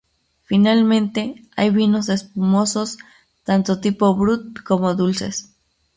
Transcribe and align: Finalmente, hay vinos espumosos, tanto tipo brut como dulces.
Finalmente, 0.45 1.43
hay 1.55 1.69
vinos 1.69 2.09
espumosos, 2.09 2.97
tanto 3.43 3.79
tipo 3.79 4.15
brut 4.15 4.63
como 4.63 4.95
dulces. 4.95 5.53